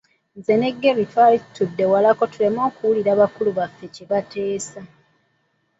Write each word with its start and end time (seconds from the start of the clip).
Nze 0.37 0.53
ne 0.59 0.69
Gray 0.79 1.05
twali 1.11 1.37
tutudde 1.43 1.83
walako 1.91 2.23
tuleme 2.31 2.61
okuwulira 2.69 3.11
bakulu 3.21 3.51
baffe 3.57 3.85
kye 3.93 4.05
bateesa. 4.11 4.81